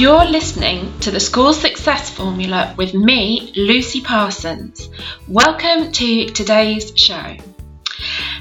[0.00, 4.88] You're listening to the School Success Formula with me, Lucy Parsons.
[5.28, 7.36] Welcome to today's show.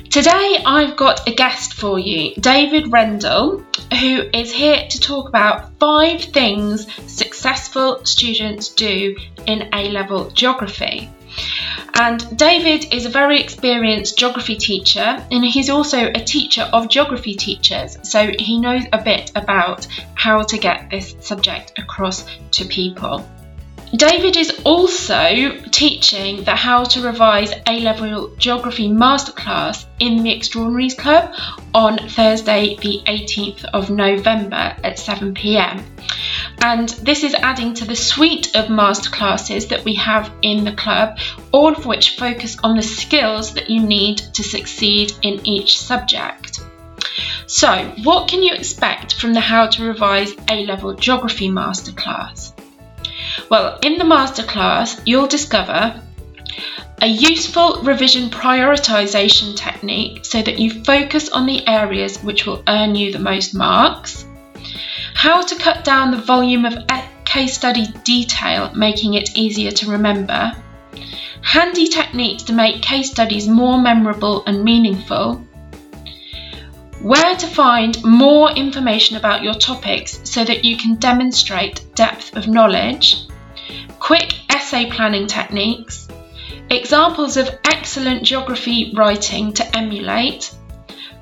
[0.10, 3.66] Today I've got a guest for you, David Rendle,
[4.00, 11.10] who is here to talk about five things successful students do in A level geography.
[11.96, 17.36] And David is a very experienced geography teacher, and he's also a teacher of geography
[17.36, 23.28] teachers, so he knows a bit about how to get this subject across to people.
[23.96, 30.94] David is also teaching the How to Revise A Level Geography Masterclass in the Extraordinaries
[30.94, 31.34] Club
[31.74, 35.84] on Thursday, the 18th of November at 7 pm.
[36.62, 41.18] And this is adding to the suite of masterclasses that we have in the club,
[41.52, 46.60] all of which focus on the skills that you need to succeed in each subject.
[47.48, 52.54] So, what can you expect from the How to Revise A Level Geography Masterclass?
[53.50, 56.02] Well, in the masterclass, you'll discover
[57.02, 62.96] a useful revision prioritisation technique so that you focus on the areas which will earn
[62.96, 64.26] you the most marks,
[65.14, 66.88] how to cut down the volume of
[67.30, 70.52] case study detail, making it easier to remember,
[71.42, 75.36] handy techniques to make case studies more memorable and meaningful,
[77.02, 82.48] where to find more information about your topics so that you can demonstrate depth of
[82.48, 83.29] knowledge,
[84.00, 86.08] quick essay planning techniques,
[86.70, 90.54] examples of excellent geography writing to emulate,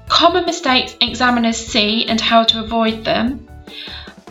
[0.07, 3.47] common mistakes examiners see and how to avoid them,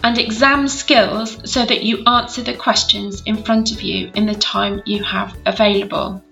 [0.02, 4.34] and exam skills so that you answer the questions in front of you in the
[4.34, 6.22] time you have available.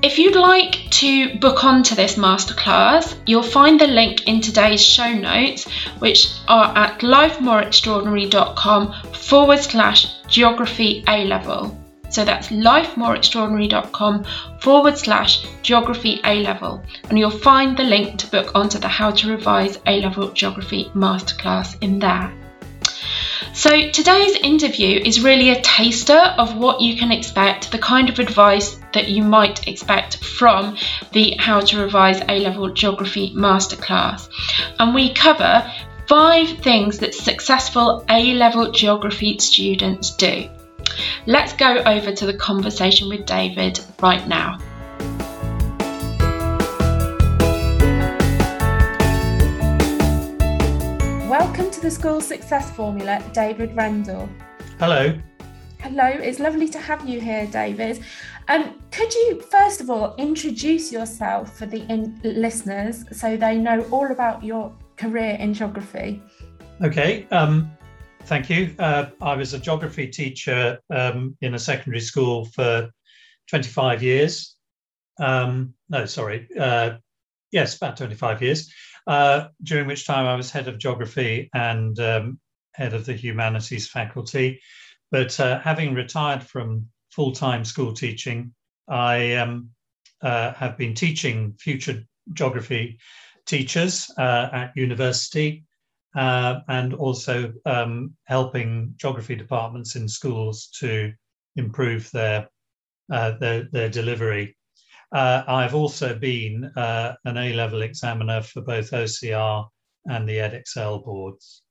[0.00, 5.12] If you'd like to book onto this masterclass, you'll find the link in today's show
[5.12, 5.68] notes,
[5.98, 11.76] which are at lifemoreextraordinary.com forward slash geography A level.
[12.10, 14.24] So that's lifemoreextraordinary.com
[14.60, 19.10] forward slash geography A level, and you'll find the link to book onto the How
[19.10, 22.32] to Revise A level Geography Masterclass in there.
[23.58, 28.20] So, today's interview is really a taster of what you can expect, the kind of
[28.20, 30.76] advice that you might expect from
[31.10, 34.28] the How to Revise A Level Geography Masterclass.
[34.78, 35.68] And we cover
[36.06, 40.48] five things that successful A level geography students do.
[41.26, 44.58] Let's go over to the conversation with David right now.
[51.78, 54.28] To the School Success Formula, David Rendle.
[54.80, 55.16] Hello.
[55.78, 58.02] Hello, it's lovely to have you here, David.
[58.48, 63.82] Um, could you, first of all, introduce yourself for the in- listeners so they know
[63.92, 66.20] all about your career in geography?
[66.82, 67.70] Okay, um,
[68.24, 68.74] thank you.
[68.80, 72.90] Uh, I was a geography teacher um, in a secondary school for
[73.50, 74.56] 25 years.
[75.20, 76.96] Um, no, sorry, uh,
[77.50, 78.72] yes, about 25 years
[79.06, 82.40] uh, during which time I was head of geography and um,
[82.74, 84.60] head of the humanities faculty.
[85.10, 88.54] But uh, having retired from full time school teaching,
[88.86, 89.70] I um,
[90.22, 92.04] uh, have been teaching future
[92.34, 92.98] geography
[93.46, 95.64] teachers uh, at university
[96.14, 101.12] uh, and also um, helping geography departments in schools to
[101.56, 102.48] improve their,
[103.10, 104.56] uh, their, their delivery.
[105.12, 109.66] Uh, I've also been uh, an A level examiner for both OCR
[110.06, 111.62] and the EdExcel boards.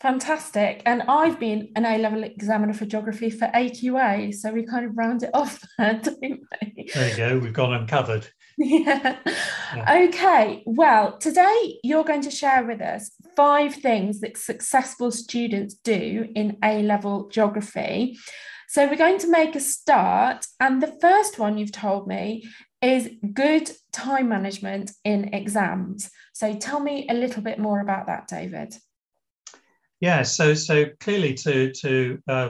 [0.00, 0.82] Fantastic.
[0.84, 4.34] And I've been an A level examiner for geography for AQA.
[4.34, 6.90] So we kind of round it off there, don't we?
[6.94, 7.38] There you go.
[7.38, 8.28] We've got them covered.
[8.58, 9.18] Yeah.
[9.74, 10.08] yeah.
[10.08, 10.62] Okay.
[10.66, 16.58] Well, today you're going to share with us five things that successful students do in
[16.62, 18.18] A level geography.
[18.76, 20.44] So we're going to make a start.
[20.60, 22.46] And the first one you've told me
[22.82, 26.10] is good time management in exams.
[26.34, 28.76] So tell me a little bit more about that, David.
[30.00, 32.48] Yeah, so so clearly to to uh,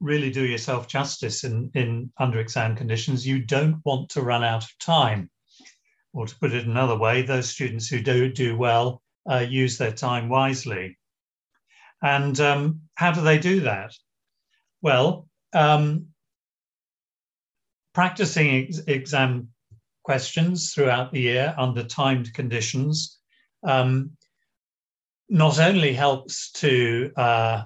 [0.00, 4.64] really do yourself justice in in under exam conditions, you don't want to run out
[4.64, 5.30] of time.
[6.12, 9.92] Or to put it another way, those students who do do well uh, use their
[9.92, 10.98] time wisely.
[12.02, 13.94] And um, how do they do that?
[14.82, 16.06] Well, um,
[17.94, 19.48] practicing ex- exam
[20.02, 23.18] questions throughout the year under timed conditions
[23.62, 24.10] um,
[25.28, 27.62] not only helps to uh,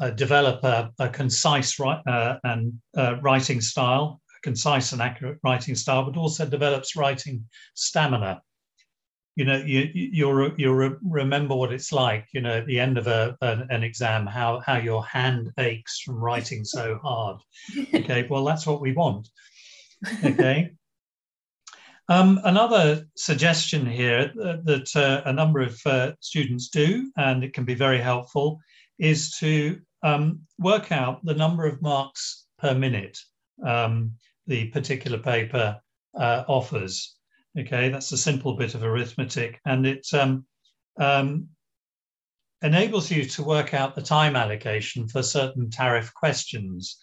[0.00, 5.74] uh, develop a, a concise uh, and uh, writing style, a concise and accurate writing
[5.74, 7.44] style, but also develops writing
[7.74, 8.40] stamina.
[9.36, 13.06] You know you you'll you'll remember what it's like you know at the end of
[13.06, 17.38] a an, an, exam how how your hand aches from writing so hard.
[17.94, 19.28] Okay well that's what we want.
[20.24, 20.72] Okay.
[22.10, 27.54] Um, another suggestion here that, that uh, a number of uh, students do and it
[27.54, 28.60] can be very helpful
[28.98, 33.18] is to um, work out the number of marks per minute
[33.64, 34.12] um,
[34.46, 35.80] the particular paper
[36.18, 37.16] uh, offers
[37.58, 40.44] Okay, that's a simple bit of arithmetic, and it um,
[40.98, 41.48] um,
[42.62, 46.98] enables you to work out the time allocation for certain tariff questions.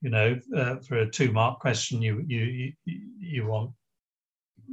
[0.00, 3.72] You know, uh, for a two-mark question, you you you want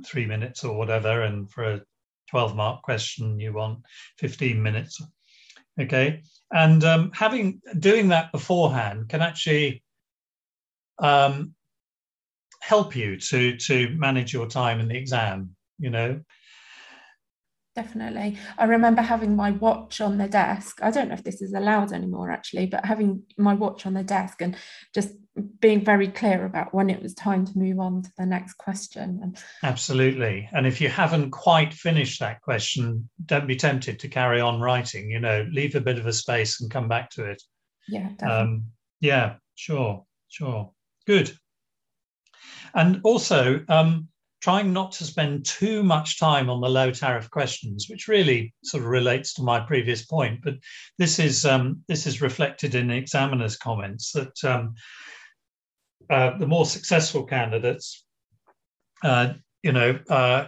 [0.06, 1.82] three minutes or whatever, and for a
[2.30, 3.80] twelve-mark question, you want
[4.20, 5.02] fifteen minutes.
[5.82, 6.22] Okay,
[6.52, 9.84] and um, having doing that beforehand can actually
[11.00, 11.56] um,
[12.68, 16.20] help you to to manage your time in the exam you know?
[17.76, 18.40] Definitely.
[18.58, 20.80] I remember having my watch on the desk.
[20.82, 24.04] I don't know if this is allowed anymore actually but having my watch on the
[24.04, 24.58] desk and
[24.96, 25.10] just
[25.60, 29.36] being very clear about when it was time to move on to the next question.
[29.62, 30.50] Absolutely.
[30.52, 35.12] And if you haven't quite finished that question don't be tempted to carry on writing
[35.12, 37.42] you know leave a bit of a space and come back to it.
[37.88, 38.42] Yeah definitely.
[38.42, 38.66] um
[39.00, 40.72] yeah sure sure.
[41.06, 41.38] Good
[42.78, 44.08] and also, um,
[44.42, 48.84] trying not to spend too much time on the low tariff questions, which really sort
[48.84, 50.40] of relates to my previous point.
[50.44, 50.56] But
[50.98, 54.76] this is um, this is reflected in the examiner's comments that um,
[56.10, 58.06] uh, the more successful candidates,
[59.04, 59.34] uh,
[59.64, 60.46] you know, uh,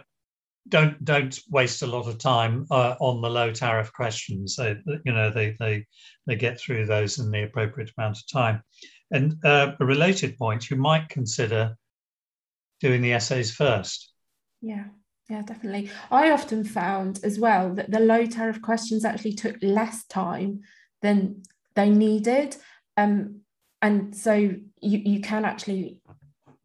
[0.68, 4.60] don't don't waste a lot of time uh, on the low tariff questions.
[4.60, 5.86] You know, they they
[6.28, 8.62] they get through those in the appropriate amount of time.
[9.12, 11.76] And uh, a related point, you might consider
[12.80, 14.12] doing the essays first.
[14.62, 14.86] Yeah,
[15.30, 15.92] yeah, definitely.
[16.12, 20.62] I often found as well that the low tariff questions actually took less time
[21.02, 21.44] than
[21.76, 22.56] they needed.
[22.98, 23.42] Um,
[23.82, 26.00] and so you, you can actually,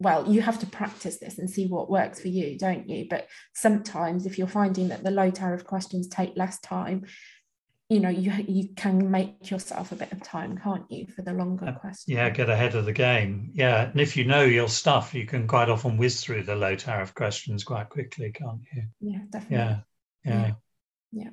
[0.00, 3.06] well, you have to practice this and see what works for you, don't you?
[3.08, 7.05] But sometimes if you're finding that the low tariff questions take less time,
[7.88, 11.32] you know you you can make yourself a bit of time can't you for the
[11.32, 13.50] longer question yeah get ahead of the game.
[13.54, 16.75] Yeah and if you know your stuff you can quite often whiz through the low
[16.75, 18.82] tariff questions quite quickly can't you?
[19.00, 19.56] Yeah definitely.
[19.56, 19.78] Yeah
[20.25, 20.52] yeah.
[21.12, 21.31] Yeah,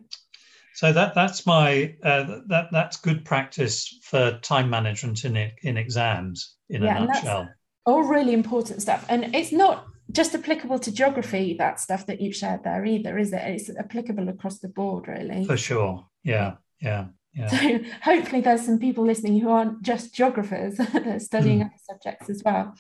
[0.74, 5.78] so that that's my uh, that that's good practice for time management in it in
[5.78, 7.50] exams in yeah, a nutshell.
[7.86, 9.06] all really important stuff.
[9.10, 13.34] And it's not just applicable to geography that stuff that you've shared there either is
[13.34, 17.48] it it's applicable across the board really for sure yeah, yeah, yeah.
[17.48, 21.66] So hopefully there's some people listening who aren't just geographers that are studying mm.
[21.66, 22.76] other subjects as well.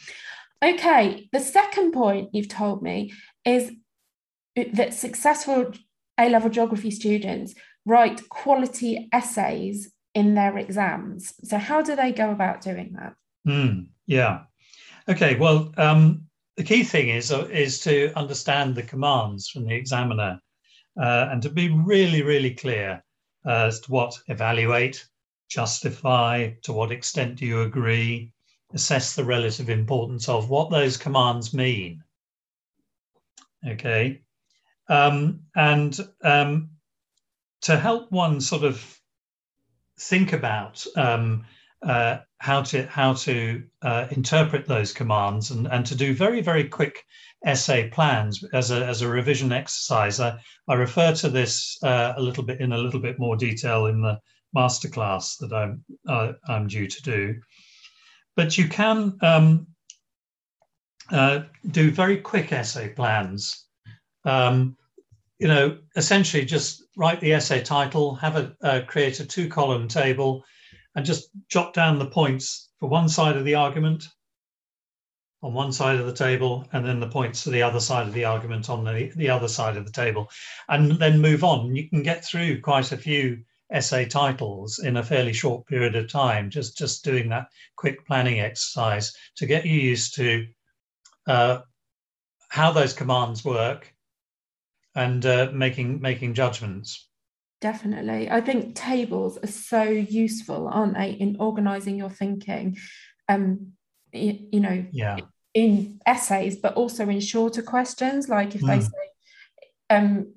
[0.63, 3.13] Okay, the second point you've told me
[3.45, 3.71] is
[4.55, 5.71] that successful
[6.19, 7.55] A-level geography students
[7.85, 11.33] write quality essays in their exams.
[11.43, 13.13] So how do they go about doing that?
[13.47, 14.41] Mm, yeah.
[15.09, 15.35] Okay.
[15.35, 16.25] Well, um,
[16.57, 20.39] the key thing is uh, is to understand the commands from the examiner
[20.99, 23.03] uh, and to be really, really clear
[23.45, 25.07] as to what evaluate,
[25.49, 28.31] justify, to what extent do you agree,
[28.73, 32.03] assess the relative importance of what those commands mean.
[33.67, 34.21] Okay.
[34.89, 36.71] Um, and um,
[37.61, 38.99] to help one sort of
[39.99, 41.45] think about um,
[41.83, 46.63] uh, how to how to uh, interpret those commands and, and to do very very
[46.63, 47.03] quick
[47.45, 50.19] essay plans as a, as a revision exercise.
[50.19, 53.87] I, I refer to this uh, a little bit in a little bit more detail
[53.87, 54.19] in the
[54.55, 55.83] masterclass that I'm,
[56.47, 57.35] I'm due to do.
[58.35, 59.67] But you can um,
[61.11, 63.65] uh, do very quick essay plans.
[64.23, 64.77] Um,
[65.39, 70.43] you know, essentially just write the essay title, have a create a two column table,
[70.95, 74.07] and just jot down the points for one side of the argument
[75.43, 78.13] on one side of the table and then the points to the other side of
[78.13, 80.29] the argument on the, the other side of the table.
[80.69, 81.75] And then move on.
[81.75, 86.09] You can get through quite a few essay titles in a fairly short period of
[86.09, 90.45] time just just doing that quick planning exercise to get you used to
[91.27, 91.59] uh,
[92.49, 93.93] how those commands work
[94.95, 97.07] and uh, making making judgments
[97.61, 102.77] definitely i think tables are so useful aren't they in organizing your thinking
[103.29, 103.67] um
[104.11, 105.17] you, you know yeah
[105.53, 108.67] in essays but also in shorter questions like if mm.
[108.67, 108.81] they hmm.
[108.81, 109.07] say
[109.89, 110.33] um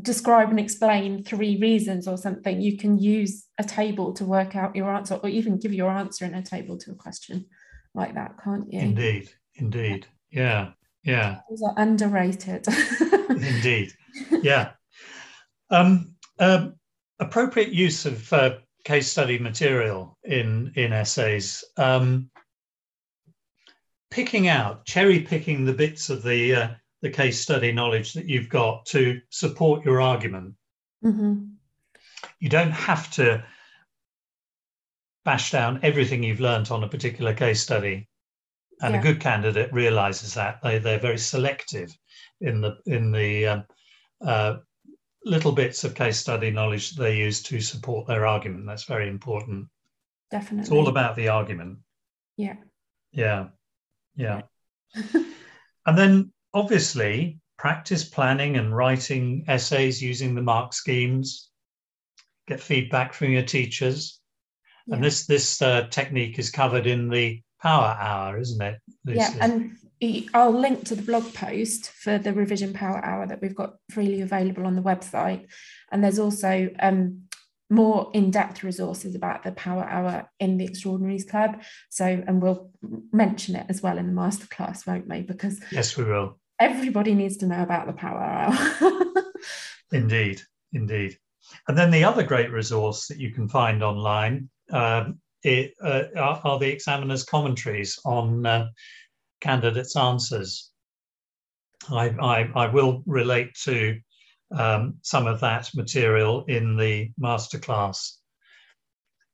[0.00, 4.74] describe and explain three reasons or something you can use a table to work out
[4.74, 7.46] your answer or even give your answer in a table to a question
[7.94, 10.70] like that can't you indeed indeed yeah
[11.06, 11.38] yeah.
[11.48, 12.66] Those are underrated.
[13.30, 13.92] Indeed.
[14.42, 14.72] Yeah.
[15.70, 16.74] Um, um,
[17.18, 21.64] appropriate use of uh, case study material in in essays.
[21.76, 22.30] Um,
[24.10, 26.68] picking out, cherry picking the bits of the uh,
[27.02, 30.54] the case study knowledge that you've got to support your argument.
[31.04, 31.44] Mm-hmm.
[32.40, 33.44] You don't have to
[35.24, 38.08] bash down everything you've learnt on a particular case study.
[38.82, 39.00] And Yeah.
[39.00, 41.96] a good candidate realizes that they, they're very selective
[42.40, 43.64] in the in the um,
[44.20, 44.56] uh,
[45.26, 48.64] little bits of case study knowledge that they use to support their argument.
[48.64, 49.66] That's very important.
[50.30, 50.62] Definitely.
[50.62, 51.78] It's all about the argument.
[52.36, 52.56] yeah.
[53.12, 53.48] Yeah.
[54.14, 54.42] Yeah.
[55.14, 61.50] and then obviously practice planning and writing essays using the mark schemes.
[62.46, 64.20] Get feedback from your teachers.
[64.88, 68.78] And this this uh, technique is covered in the power hour, isn't it?
[69.04, 69.76] Yeah, and
[70.34, 74.20] I'll link to the blog post for the revision power hour that we've got freely
[74.20, 75.46] available on the website.
[75.90, 77.22] And there's also um,
[77.70, 81.62] more in-depth resources about the power hour in the Extraordinaries Club.
[81.88, 82.70] So, and we'll
[83.12, 85.22] mention it as well in the masterclass, won't we?
[85.22, 86.38] Because yes, we will.
[86.60, 89.02] everybody needs to know about the power hour.
[89.92, 91.16] Indeed, indeed.
[91.68, 96.40] And then the other great resource that you can find online um, it, uh, are,
[96.42, 98.68] are the examiner's commentaries on uh,
[99.40, 100.70] candidates' answers.
[101.90, 103.98] I, I, I will relate to
[104.56, 108.12] um, some of that material in the masterclass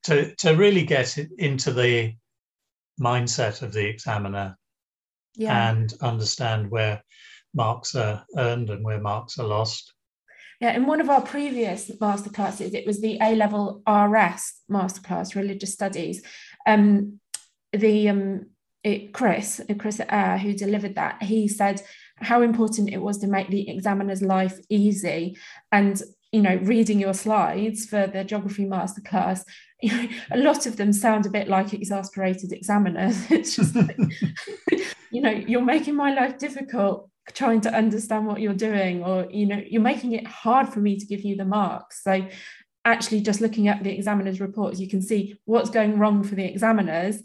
[0.04, 2.14] to, to really get it into the
[3.00, 4.56] mindset of the examiner
[5.37, 5.71] yeah.
[5.71, 7.02] and understand where
[7.54, 9.92] marks are earned and where marks are lost.
[10.61, 15.73] Yeah, in one of our previous masterclasses, it was the A level RS masterclass, religious
[15.73, 16.25] studies.
[16.66, 17.18] Um,
[17.73, 18.47] the um,
[18.84, 21.80] it, Chris, Chris Air, who delivered that, he said
[22.16, 25.36] how important it was to make the examiner's life easy.
[25.70, 26.00] And
[26.32, 29.44] you know, reading your slides for the geography masterclass,
[29.82, 33.26] you know, a lot of them sound a bit like exasperated examiners.
[33.30, 33.96] It's just, like,
[35.10, 39.46] you know, you're making my life difficult trying to understand what you're doing or you
[39.46, 42.26] know you're making it hard for me to give you the marks so
[42.84, 46.44] actually just looking at the examiner's reports you can see what's going wrong for the
[46.44, 47.22] examiners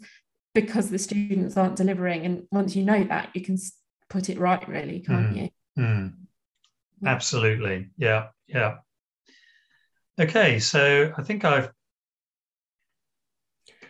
[0.54, 3.56] because the students aren't delivering and once you know that you can
[4.10, 5.42] put it right really can't Mm.
[5.42, 6.12] you Mm.
[7.06, 7.90] Absolutely.
[7.96, 8.28] Yeah.
[8.48, 8.78] Yeah.
[10.20, 10.58] Okay.
[10.58, 11.70] So I think I've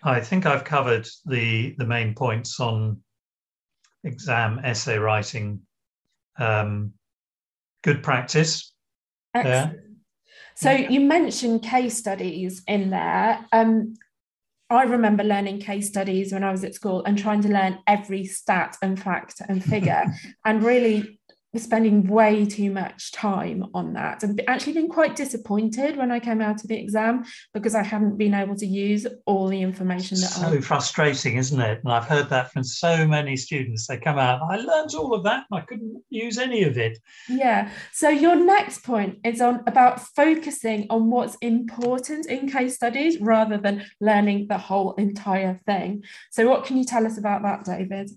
[0.03, 3.03] I think I've covered the the main points on
[4.05, 5.63] exam essay writing.
[6.39, 6.93] Um,
[7.83, 8.73] good practice.
[9.35, 9.81] Excellent.
[10.55, 13.45] So you mentioned case studies in there.
[13.53, 13.95] Um,
[14.71, 18.27] I remember learning case studies when I was at school and trying to learn every
[18.27, 20.05] stat and fact and figure,
[20.45, 21.18] and really
[21.59, 26.41] spending way too much time on that and actually been quite disappointed when I came
[26.41, 27.25] out of the exam
[27.55, 31.61] because I hadn't been able to use all the information that so I frustrating, isn't
[31.61, 31.81] it?
[31.85, 33.87] And I've heard that from so many students.
[33.87, 36.99] They come out, I learned all of that and I couldn't use any of it.
[37.29, 37.71] Yeah.
[37.93, 43.59] So your next point is on about focusing on what's important in case studies rather
[43.59, 46.05] than learning the whole entire thing.
[46.31, 48.11] So what can you tell us about that, David?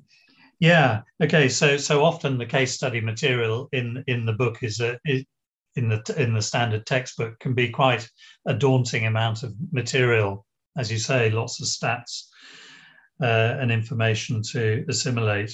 [0.62, 1.02] Yeah.
[1.22, 1.50] Okay.
[1.50, 5.26] So so often the case study material in in the book is a is,
[5.76, 8.08] in the in the standard textbook can be quite
[8.46, 10.46] a daunting amount of material,
[10.78, 12.28] as you say, lots of stats
[13.24, 15.52] uh, and information to assimilate.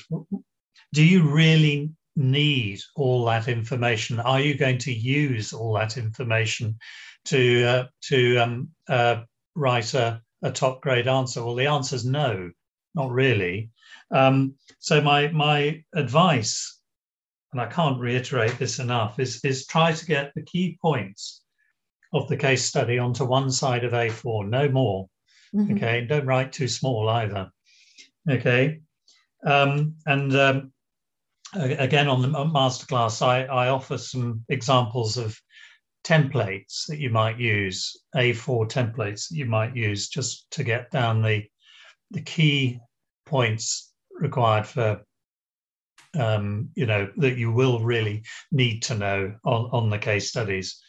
[0.92, 4.20] Do you really need all that information?
[4.20, 6.78] Are you going to use all that information
[7.26, 9.24] to uh, to um, uh,
[9.56, 11.46] write a, a top grade answer?
[11.46, 12.52] Well, the answer is no,
[12.98, 13.70] not really.
[14.12, 16.82] Um, so my my advice,
[17.52, 21.44] and I can't reiterate this enough, is is try to get the key points
[22.14, 25.10] of the case study onto one side of A4, no more.
[25.54, 25.76] Mhm.
[25.76, 27.52] Okay, don't write too small either.
[28.30, 28.82] Okay,
[29.46, 30.74] um, and um,
[31.54, 35.40] again on the ma- masterclass, I, I offer some examples of
[36.04, 41.22] templates that you might use, A4 templates that you might use just to get down
[41.22, 41.46] the
[42.12, 42.80] the key
[43.28, 45.02] points required for
[46.18, 50.82] um, you know that you will really need to know on, on the case studies.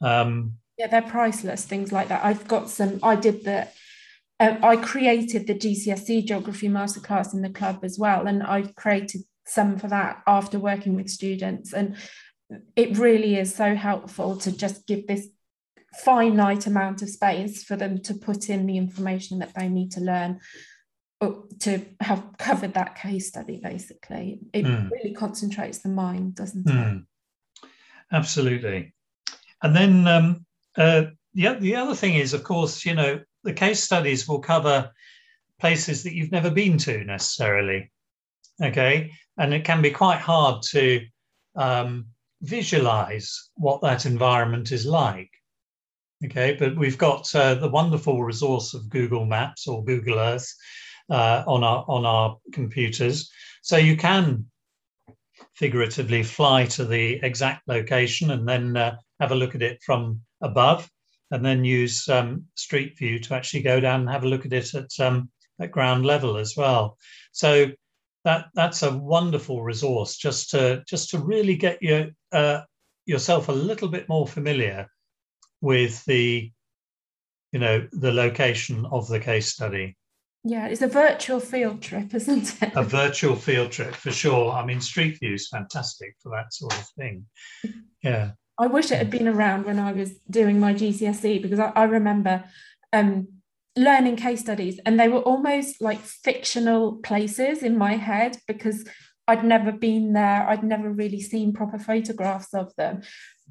[0.00, 2.24] Um, Yeah, they're priceless, things like that.
[2.24, 3.68] I've got some, I did the,
[4.40, 8.26] uh, I created the GCSE geography masterclass in the club as well.
[8.26, 11.72] And I created some for that after working with students.
[11.72, 11.96] And
[12.76, 15.28] it really is so helpful to just give this
[16.00, 20.00] finite amount of space for them to put in the information that they need to
[20.00, 20.40] learn.
[21.20, 24.40] To have covered that case study basically.
[24.52, 24.90] It mm.
[24.90, 26.98] really concentrates the mind doesn't mm.
[26.98, 27.68] it
[28.12, 28.94] absolutely.
[29.62, 31.04] And then um, uh,
[31.34, 34.90] the, the other thing is of course you know the case studies will cover
[35.60, 37.90] places that you've never been to necessarily
[38.62, 39.10] okay?
[39.36, 41.00] And it can be quite hard to
[41.56, 42.06] um,
[42.42, 45.30] visualize what that environment is like
[46.24, 46.56] okay?
[46.58, 50.52] But we've got uh, the wonderful resource of google maps or google earth
[51.10, 53.30] uh, on our on our computers.
[53.62, 54.46] So you can
[55.54, 60.20] figuratively fly to the exact location and then uh, have a look at it from
[60.40, 60.88] above,
[61.30, 64.52] and then use um, Street View to actually go down and have a look at
[64.52, 65.30] it at um,
[65.60, 66.98] at ground level as well.
[67.32, 67.66] So
[68.24, 72.62] that that's a wonderful resource just to just to really get your uh,
[73.06, 74.88] yourself a little bit more familiar
[75.60, 76.50] with the
[77.52, 79.96] you know the location of the case study
[80.44, 82.72] yeah, it's a virtual field trip, isn't it?
[82.76, 84.52] A virtual field trip for sure.
[84.52, 87.26] I mean, Street View is fantastic for that sort of thing.
[88.02, 88.32] Yeah.
[88.58, 91.84] I wish it had been around when I was doing my GCSE because I, I
[91.84, 92.44] remember
[92.92, 93.28] um,
[93.74, 98.86] learning case studies and they were almost like fictional places in my head because
[99.26, 100.46] I'd never been there.
[100.46, 103.02] I'd never really seen proper photographs of them.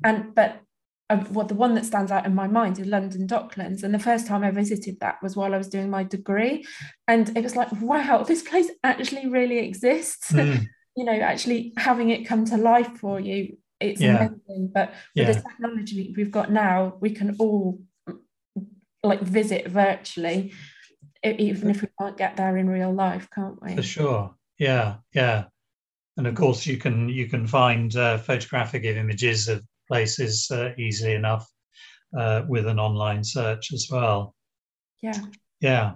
[0.03, 0.61] And but
[1.09, 3.83] well, the one that stands out in my mind is London Docklands.
[3.83, 6.65] And the first time I visited that was while I was doing my degree.
[7.07, 10.31] And it was like, wow, this place actually really exists.
[10.31, 10.67] Mm.
[10.95, 14.17] you know, actually having it come to life for you, it's yeah.
[14.17, 14.71] amazing.
[14.73, 15.31] But with yeah.
[15.31, 17.81] the technology we've got now, we can all
[19.03, 20.53] like visit virtually,
[21.23, 23.75] even if we can't get there in real life, can't we?
[23.75, 24.35] For sure.
[24.57, 25.45] Yeah, yeah.
[26.15, 31.13] And of course, you can you can find uh, photographic images of places uh, easily
[31.13, 31.47] enough
[32.17, 34.35] uh, with an online search as well.
[35.01, 35.19] Yeah.
[35.59, 35.93] Yeah.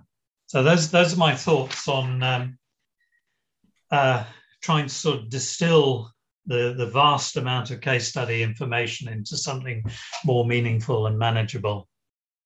[0.47, 2.57] So those those are my thoughts on um,
[3.91, 4.23] uh,
[4.61, 6.11] trying to sort of distill
[6.45, 9.83] the, the vast amount of case study information into something
[10.25, 11.87] more meaningful and manageable.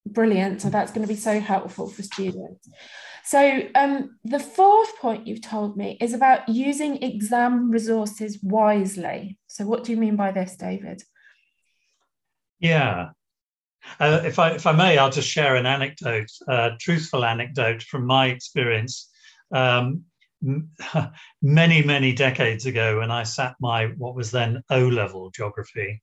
[0.08, 0.62] Brilliant.
[0.62, 2.68] So that's going to be so helpful for students.
[3.24, 9.38] So um, the fourth point you've told me is about using exam resources wisely.
[9.46, 11.04] So what do you mean by this, David?
[12.62, 13.10] Yeah.
[14.00, 18.06] Uh, if I if I may, I'll just share an anecdote, a truthful anecdote from
[18.06, 19.10] my experience.
[19.52, 20.06] Um,
[21.42, 26.02] many many decades ago, when I sat my what was then O level geography,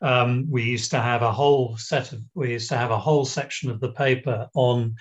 [0.00, 3.24] um, we used to have a whole set of we used to have a whole
[3.24, 4.96] section of the paper on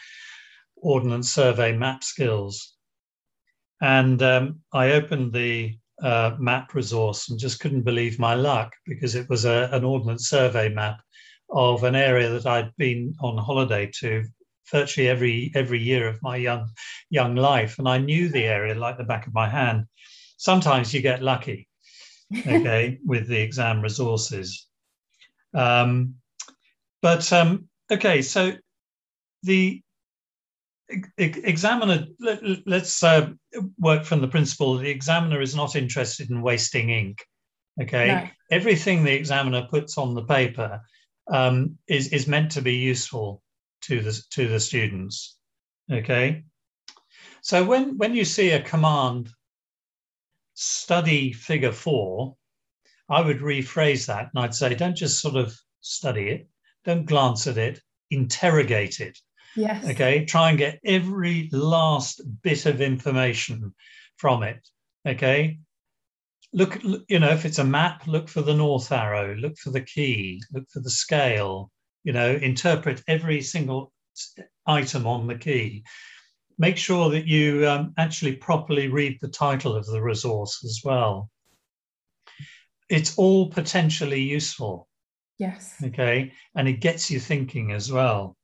[0.76, 2.76] ordnance survey map skills,
[3.82, 9.16] and um, I opened the uh, map resource and just couldn't believe my luck because
[9.16, 11.00] it was a, an ordnance survey map
[11.50, 14.24] of an area that I'd been on holiday to
[14.72, 16.70] virtually every every year of my young
[17.10, 19.86] young life, and I knew the area like the back of my hand.
[20.38, 21.68] Sometimes you get lucky,
[22.36, 24.68] okay, with the exam resources.
[25.54, 26.16] Um,
[27.02, 28.54] but um, okay, so
[29.44, 29.82] the
[31.18, 33.30] examiner let, us uh,
[33.80, 37.26] work from the principle the examiner is not interested in wasting ink
[37.82, 38.08] okay?
[38.08, 38.28] No.
[38.52, 40.82] everything the examiner puts on the paper
[41.32, 43.42] um, is is meant to be useful
[43.82, 45.38] to the to the students
[45.92, 46.44] okay?
[47.42, 49.32] So when when you see a command
[50.54, 52.36] study figure 4
[53.10, 56.48] i would rephrase that and i'd say don't just sort of study it
[56.86, 59.18] don't glance at it interrogate it
[59.56, 59.86] Yes.
[59.90, 60.26] Okay.
[60.26, 63.74] Try and get every last bit of information
[64.18, 64.68] from it.
[65.08, 65.60] Okay.
[66.54, 69.82] Look, you know, if it's a map, look for the north arrow, look for the
[69.82, 71.72] key, look for the scale,
[72.04, 73.92] you know, interpret every single
[74.66, 75.84] item on the key.
[76.58, 81.30] Make sure that you um, actually properly read the title of the resource as well.
[82.90, 84.88] It's all potentially useful.
[85.40, 85.76] Yes.
[85.84, 86.34] Okay.
[86.54, 88.36] And it gets you thinking as well.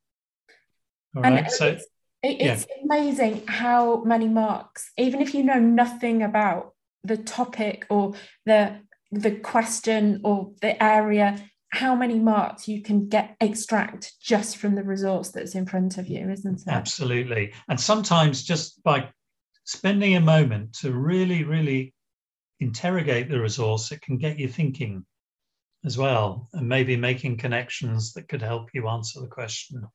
[1.17, 1.51] All and right.
[1.51, 1.87] So, it's,
[2.23, 2.75] it's yeah.
[2.83, 8.13] amazing how many marks, even if you know nothing about the topic or
[8.45, 8.79] the
[9.11, 14.83] the question or the area, how many marks you can get extract just from the
[14.83, 16.67] resource that's in front of you, isn't it?
[16.67, 17.53] Absolutely.
[17.69, 19.09] And sometimes just by
[19.63, 21.93] spending a moment to really, really
[22.59, 25.05] interrogate the resource, it can get you thinking
[25.85, 29.87] as well, and maybe making connections that could help you answer the question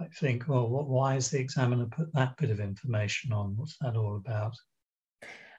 [0.00, 3.56] might think, well, what, why has the examiner put that bit of information on?
[3.56, 4.56] What's that all about?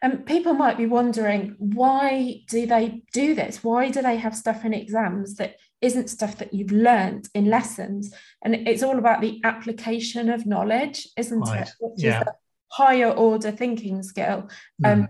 [0.01, 3.63] And people might be wondering, why do they do this?
[3.63, 8.11] Why do they have stuff in exams that isn't stuff that you've learned in lessons?
[8.41, 11.67] And it's all about the application of knowledge, isn't right.
[11.67, 11.73] it?
[11.79, 12.21] Which yeah.
[12.21, 12.33] is the
[12.71, 14.49] higher order thinking skill
[14.83, 15.09] um, mm.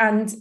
[0.00, 0.34] and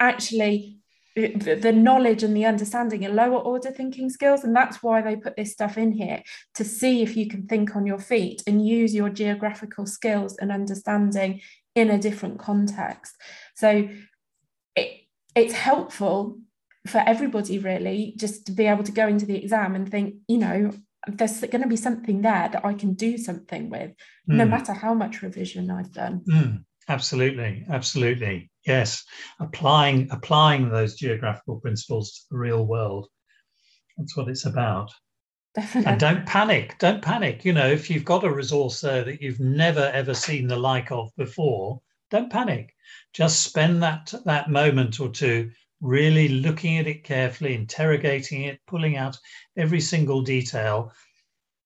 [0.00, 0.75] actually
[1.16, 5.34] the knowledge and the understanding are lower order thinking skills and that's why they put
[5.34, 6.22] this stuff in here
[6.54, 10.52] to see if you can think on your feet and use your geographical skills and
[10.52, 11.40] understanding
[11.74, 13.14] in a different context
[13.54, 13.88] so
[14.76, 16.38] it, it's helpful
[16.86, 20.36] for everybody really just to be able to go into the exam and think you
[20.36, 20.70] know
[21.06, 24.34] there's going to be something there that i can do something with mm.
[24.34, 24.50] no hmm.
[24.50, 26.62] matter how much revision i've done mm.
[26.88, 29.04] absolutely absolutely yes
[29.40, 33.08] applying applying those geographical principles to the real world.
[33.96, 34.92] That's what it's about.
[35.54, 35.90] Definitely.
[35.90, 37.44] and don't panic don't panic.
[37.44, 40.90] You know if you've got a resource there that you've never ever seen the like
[40.90, 42.74] of before don't panic.
[43.12, 45.50] Just spend that that moment or two
[45.80, 49.18] really looking at it carefully interrogating it pulling out
[49.56, 50.92] every single detail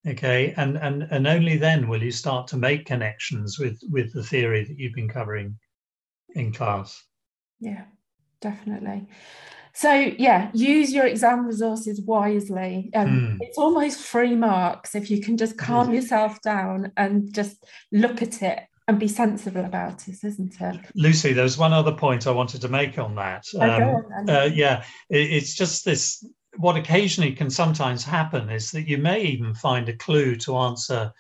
[0.07, 0.55] okay?
[0.57, 4.65] And and and only then will you start to make connections with with the theory
[4.65, 5.59] that you've been covering
[6.35, 7.03] in class.
[7.61, 7.85] Yeah,
[8.41, 9.09] definitely.
[9.73, 12.91] So yeah, use your exam resources wisely.
[12.95, 13.39] Um, mm.
[13.41, 15.95] It's almost free marks if you can just calm mm.
[15.95, 20.81] yourself down and just look at it and be sensible about it, isn't it?
[20.97, 23.45] Lucy, there's one other point I wanted to make on that.
[23.59, 26.27] Um, uh, yeah, it, it's just this.
[26.57, 31.13] What occasionally can sometimes happen is that you may even find a clue to answer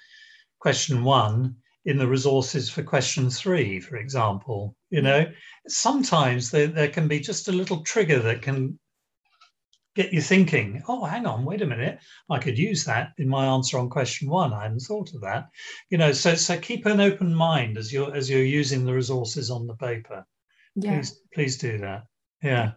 [0.59, 4.77] question one in the resources for question three, for example.
[4.91, 5.27] You know,
[5.67, 8.79] sometimes there, there can be just a little trigger that can
[9.97, 13.47] get you thinking, oh, hang on, wait a minute, I could use that in my
[13.47, 14.53] answer on question one.
[14.53, 15.49] I hadn't thought of that.
[15.91, 19.51] You know, so so keep an open mind as you're as you're using the resources
[19.51, 20.25] on the paper.
[20.77, 20.97] Yeah.
[20.97, 22.05] Please, please do that.
[22.43, 22.73] Yeah.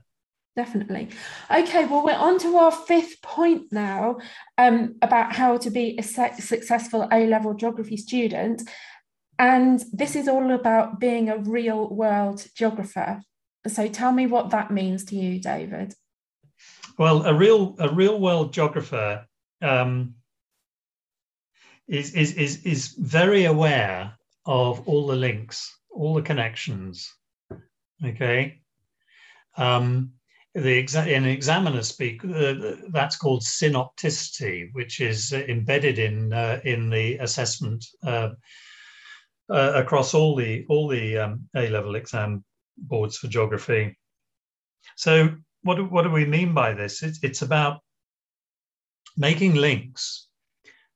[0.56, 1.10] Definitely.
[1.50, 4.18] Okay, well, we're on to our fifth point now
[4.60, 8.62] um, about how to be a successful A level geography student.
[9.39, 13.22] And this is all about being a real world geographer.
[13.67, 15.96] So tell me what that means to you, David.
[16.98, 19.26] Well, a real a real world geographer
[19.62, 20.15] um,
[21.88, 24.13] is, is is is very aware
[24.46, 27.12] of all the links, all the connections.
[28.06, 28.62] Okay.
[29.58, 30.13] Um,
[30.54, 36.89] the exa- in examiner speak, uh, that's called synopticity, which is embedded in uh, in
[36.91, 38.30] the assessment uh,
[39.50, 42.44] uh, across all the all the um, A level exam
[42.78, 43.98] boards for geography.
[44.96, 45.30] So
[45.64, 47.04] what do, what do we mean by this?
[47.04, 47.82] It's, it's about
[49.16, 50.28] making links,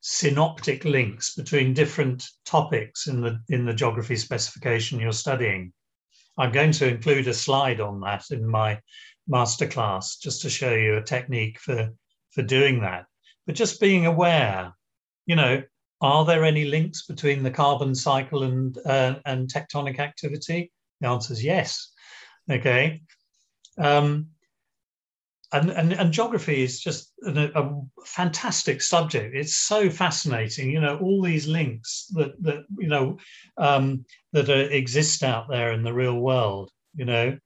[0.02, 5.74] synoptic links between different topics in the in the geography specification you're studying.
[6.38, 8.80] I'm going to include a slide on that in my
[9.30, 11.90] masterclass just to show you a technique for
[12.32, 13.06] for doing that.
[13.46, 14.74] But just being aware,
[15.26, 15.64] you know,
[16.02, 20.72] are there any links between the carbon cycle and, uh, and tectonic activity?
[21.02, 21.92] The answer is yes.
[22.50, 23.02] Okay.
[23.78, 24.28] Um,
[25.54, 29.34] and, and, and, geography is just a, a, fantastic subject.
[29.34, 33.18] It's so fascinating, you know, all these links that, that you know,
[33.58, 37.38] um, that are, exist out there in the real world, you know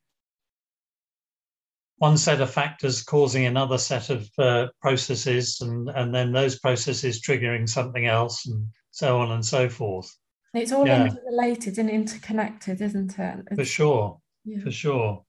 [2.01, 7.21] one set of factors causing another set of uh, processes, and, and then those processes
[7.21, 10.11] triggering something else, and so on and so forth.
[10.55, 11.05] It's all yeah.
[11.05, 13.45] interrelated and interconnected, isn't it?
[13.51, 14.63] It's, for sure, yeah.
[14.63, 15.23] for sure.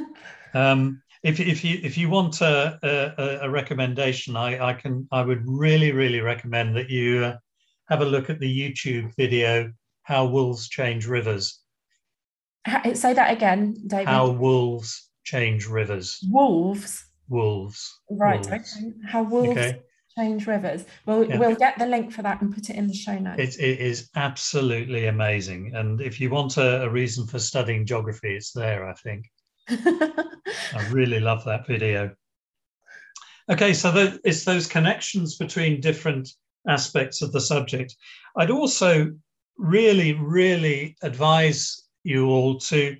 [0.54, 5.22] um, if, if you if you want a, a, a, recommendation, I, I can I
[5.22, 7.36] would really really recommend that you uh,
[7.88, 11.58] have a look at the YouTube video "How Wolves Change Rivers."
[12.92, 14.08] Say that again, David.
[14.08, 16.24] How wolves change rivers.
[16.30, 17.04] Wolves.
[17.28, 18.00] Wolves.
[18.10, 18.46] Right.
[18.48, 18.76] Wolves.
[18.76, 18.92] Okay.
[19.06, 19.82] How wolves okay.
[20.16, 20.84] change rivers.
[21.04, 21.38] We'll yeah.
[21.38, 23.56] we'll get the link for that and put it in the show notes.
[23.56, 28.34] It, it is absolutely amazing, and if you want a, a reason for studying geography,
[28.36, 28.88] it's there.
[28.88, 29.26] I think.
[29.68, 32.14] I really love that video.
[33.50, 36.28] Okay, so the, it's those connections between different
[36.66, 37.94] aspects of the subject.
[38.36, 39.12] I'd also
[39.58, 42.96] really, really advise you all to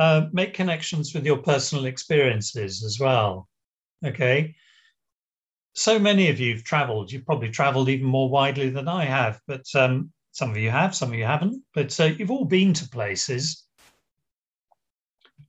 [0.00, 3.46] uh, make connections with your personal experiences as well.
[4.02, 4.54] Okay.
[5.74, 7.12] So many of you have traveled.
[7.12, 10.94] You've probably traveled even more widely than I have, but um, some of you have,
[10.94, 11.62] some of you haven't.
[11.74, 13.66] But uh, you've all been to places.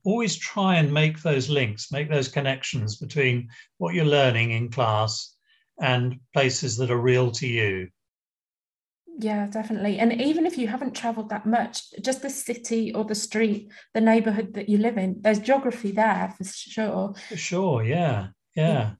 [0.04, 5.34] Always try and make those links, make those connections between what you're learning in class
[5.80, 7.88] and places that are real to you.
[9.22, 9.98] Yeah, definitely.
[9.98, 14.00] And even if you haven't traveled that much, just the city or the street, the
[14.00, 17.14] neighborhood that you live in, there's geography there for sure.
[17.28, 17.84] For sure.
[17.84, 18.28] Yeah.
[18.56, 18.92] Yeah.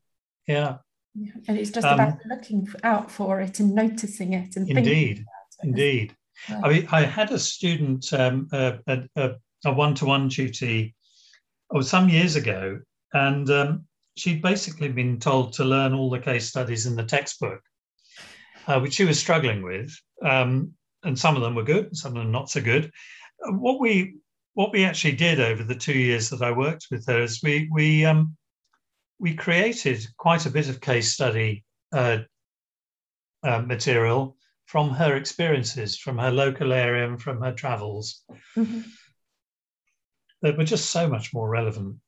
[0.47, 0.77] Yeah.
[1.15, 1.33] yeah.
[1.49, 5.25] And it's just um, about looking out for it and noticing it and indeed.
[5.63, 6.17] Indeed.
[6.49, 6.61] Yeah.
[6.65, 8.79] I mean, I had a student, um, a,
[9.17, 9.31] a,
[9.65, 10.95] a one-to-one duty,
[11.71, 12.81] oh, some years ago,
[13.13, 13.85] and um,
[14.17, 17.61] she'd basically been told to learn all the case studies in the textbook,
[18.67, 19.95] uh, which she was struggling with.
[20.25, 20.73] Um,
[21.05, 22.93] and some of them were good, some of them not so good.
[23.41, 24.17] What we
[24.55, 27.69] what we actually did over the two years that I worked with her is we
[27.73, 28.37] we um,
[29.19, 32.19] we created quite a bit of case study uh,
[33.43, 38.23] uh, material from her experiences, from her local area, and from her travels.
[38.57, 38.81] Mm-hmm.
[40.43, 41.99] That were just so much more relevant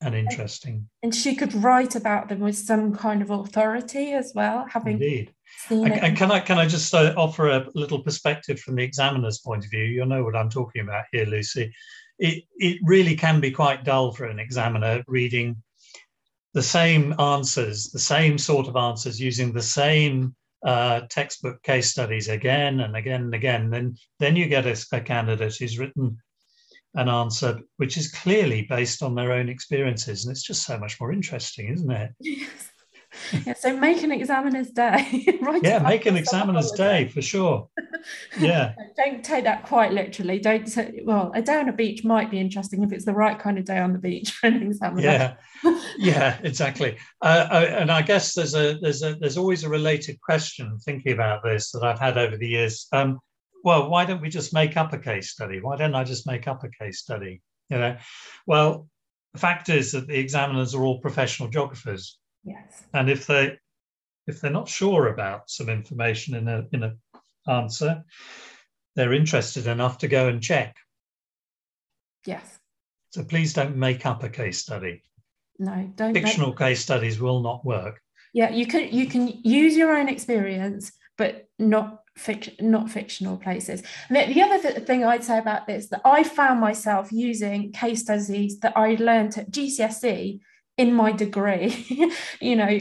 [0.00, 0.88] and interesting.
[1.02, 5.34] And she could write about them with some kind of authority as well, having Indeed.
[5.70, 9.64] And, can I can I just uh, offer a little perspective from the examiner's point
[9.64, 9.84] of view?
[9.84, 11.72] You'll know what I'm talking about here, Lucy.
[12.18, 15.62] It it really can be quite dull for an examiner reading
[16.54, 20.34] the same answers, the same sort of answers, using the same
[20.64, 23.70] uh, textbook case studies again and again and again.
[23.70, 26.18] Then then you get a, a candidate who's written
[26.94, 30.24] an answer which is clearly based on their own experiences.
[30.24, 32.10] And it's just so much more interesting, isn't it?
[32.20, 32.70] Yes.
[33.46, 35.38] Yeah, so make an examiner's day.
[35.42, 37.68] right yeah, make an examiner's day for sure.
[38.38, 38.74] Yeah.
[38.96, 40.38] Don't take that quite literally.
[40.38, 43.38] Don't say, well, a day on a beach might be interesting if it's the right
[43.38, 45.02] kind of day on the beach for an examiner.
[45.02, 45.34] Yeah,
[45.98, 46.96] yeah, exactly.
[47.20, 51.12] Uh, uh, and I guess there's a there's a there's always a related question thinking
[51.12, 52.86] about this that I've had over the years.
[52.92, 53.18] Um,
[53.64, 55.60] well, why don't we just make up a case study?
[55.60, 57.42] Why don't I just make up a case study?
[57.68, 57.96] You know,
[58.46, 58.88] well,
[59.34, 62.18] the fact is that the examiners are all professional geographers.
[62.48, 62.84] Yes.
[62.94, 63.58] And if they
[64.26, 66.98] if they're not sure about some information in a in an
[67.46, 68.04] answer,
[68.96, 70.76] they're interested enough to go and check.
[72.26, 72.58] Yes.
[73.10, 75.02] So please don't make up a case study.
[75.58, 76.14] No, don't.
[76.14, 76.58] Fictional make...
[76.58, 78.00] case studies will not work.
[78.32, 83.82] Yeah, you can you can use your own experience, but not fiction, not fictional places.
[84.08, 88.02] And the other th- thing I'd say about this that I found myself using case
[88.02, 90.40] studies that I learned at GCSE
[90.78, 92.10] in my degree,
[92.40, 92.78] you know,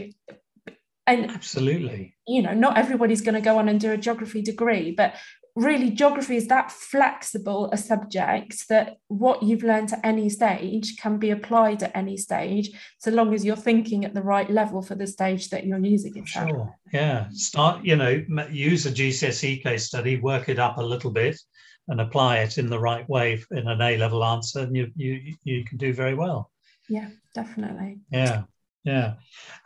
[1.05, 4.91] and absolutely, you know, not everybody's going to go on and do a geography degree,
[4.91, 5.15] but
[5.57, 11.17] really geography is that flexible a subject that what you've learned at any stage can
[11.17, 14.93] be applied at any stage so long as you're thinking at the right level for
[14.93, 17.27] the stage that you're using it sure yeah.
[17.31, 21.39] Start you know use a gcse case study work it up a little bit
[21.87, 25.33] and apply it in the right way in an a level answer and you you
[25.43, 26.51] you can do very well
[26.89, 27.99] yeah definitely.
[28.11, 28.43] Yeah
[28.87, 29.15] yeah.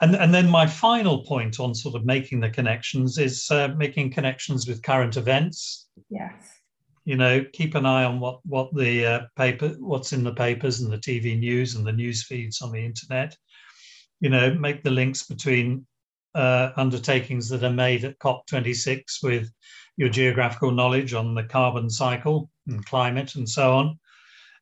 [0.02, 4.12] And and then my final point on sort of making the connections is uh, making
[4.12, 5.90] connections with current events.
[6.10, 6.34] Yes.
[7.06, 10.82] You know keep an eye on what what the uh, paper what's in the papers
[10.82, 13.38] and the tv news and the news feeds on the internet.
[14.22, 15.86] You know make the links between
[16.34, 19.52] uh, undertakings that are made at cop26 with
[19.98, 24.00] your geographical knowledge on the carbon cycle and climate and so on.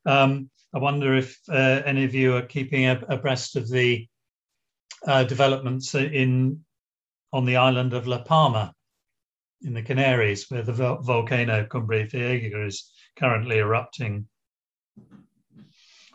[0.06, 4.08] Um, i wonder if uh, any of you are keeping abreast of the
[5.08, 6.60] uh, developments in
[7.32, 8.73] on the island of La Palma
[9.62, 14.27] in the Canaries, where the volcano Cumbre Vieja is currently erupting.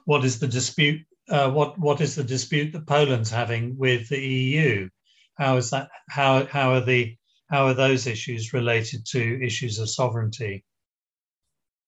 [0.06, 1.02] What is the dispute?
[1.28, 4.88] Uh, what what is the dispute that Poland's having with the EU?
[5.36, 5.88] How is that?
[6.08, 7.16] How how are the
[7.48, 10.64] how are those issues related to issues of sovereignty?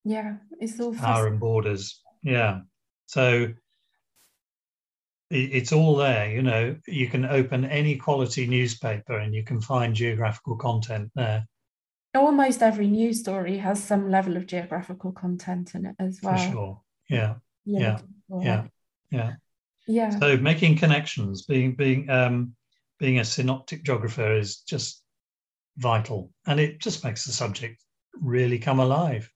[0.04, 2.00] Yeah, it's all power and borders.
[2.26, 2.60] Yeah,
[3.06, 3.52] so
[5.30, 6.76] it's all there you know.
[6.86, 11.46] You can open any quality newspaper and you can find geographical content there.
[12.14, 16.36] Almost every news story has some level of geographical content in it as well.
[16.36, 17.34] for sure yeah.
[17.64, 17.98] Yeah.
[18.40, 18.64] Yeah.
[19.10, 19.32] Yeah.
[19.86, 20.18] Yeah.
[20.18, 22.56] So making connections being being um
[22.98, 25.02] being a synoptic geographer is just
[25.76, 27.82] vital and it just makes the subject
[28.20, 29.30] really come alive.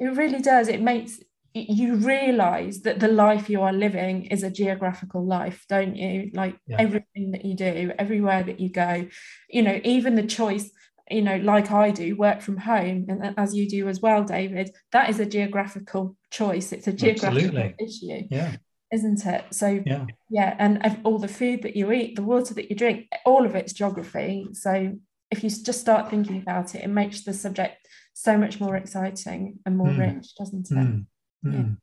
[0.00, 0.68] It really does.
[0.68, 1.20] It makes
[1.54, 6.56] you realize that the life you are living is a geographical life don't you like
[6.66, 6.76] yeah.
[6.80, 9.06] everything that you do everywhere that you go
[9.48, 10.70] you know even the choice
[11.10, 14.74] you know like i do work from home and as you do as well david
[14.90, 17.74] that is a geographical choice it's a geographical Absolutely.
[17.78, 18.56] issue yeah
[18.92, 20.06] isn't it so yeah.
[20.30, 23.54] yeah and all the food that you eat the water that you drink all of
[23.54, 24.92] it's geography so
[25.30, 29.58] if you just start thinking about it it makes the subject so much more exciting
[29.66, 29.98] and more mm.
[29.98, 31.06] rich doesn't it mm.
[31.44, 31.76] Mm.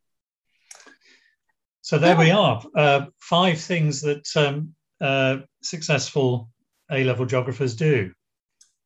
[1.81, 2.63] So there we are.
[2.75, 6.49] Uh, five things that um, uh, successful
[6.91, 8.11] A level geographers do.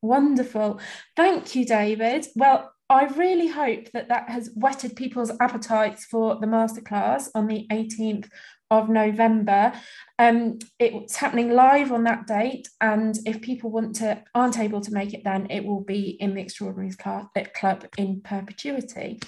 [0.02, 0.80] Wonderful.
[1.16, 2.28] Thank you, David.
[2.36, 7.66] Well, I really hope that that has whetted people's appetites for the masterclass on the
[7.72, 8.30] 18th
[8.70, 9.74] of November.
[10.20, 14.94] Um, it's happening live on that date, and if people want to aren't able to
[14.94, 19.20] make it, then it will be in the Extraordinaries Club in perpetuity.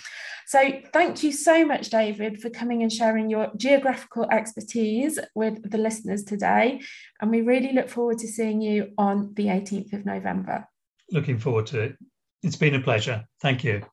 [0.46, 5.78] So, thank you so much, David, for coming and sharing your geographical expertise with the
[5.78, 6.82] listeners today.
[7.22, 10.67] And we really look forward to seeing you on the 18th of November.
[11.12, 11.98] Looking forward to it.
[12.43, 13.26] It's been a pleasure.
[13.41, 13.84] Thank you.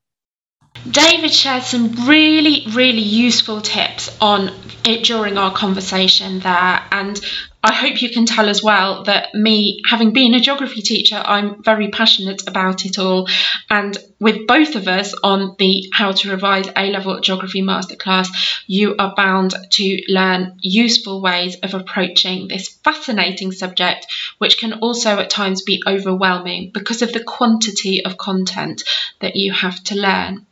[0.91, 4.53] David shared some really, really useful tips on
[4.85, 6.83] it during our conversation there.
[6.93, 7.19] And
[7.63, 11.63] I hope you can tell as well that me, having been a geography teacher, I'm
[11.63, 13.27] very passionate about it all.
[13.71, 18.29] And with both of us on the How to Revise A Level Geography Masterclass,
[18.67, 25.19] you are bound to learn useful ways of approaching this fascinating subject, which can also
[25.19, 28.85] at times be overwhelming because of the quantity of content
[29.21, 30.47] that you have to learn.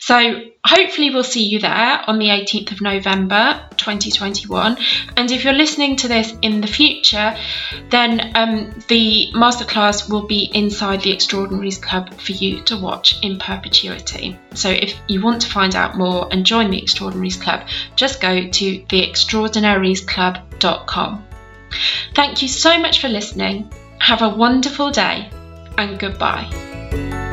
[0.00, 4.78] So hopefully we'll see you there on the 18th of November 2021.
[5.16, 7.36] And if you're listening to this in the future,
[7.90, 13.38] then um, the masterclass will be inside the Extraordinaries Club for you to watch in
[13.38, 14.36] perpetuity.
[14.54, 18.48] So if you want to find out more and join the Extraordinaries Club, just go
[18.48, 21.26] to theextraordinariesclub.com.
[22.14, 23.70] Thank you so much for listening.
[23.98, 25.30] Have a wonderful day
[25.78, 27.29] and goodbye.